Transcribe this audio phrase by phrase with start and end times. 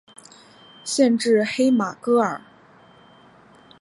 [0.83, 2.41] 县治黑马戈尔。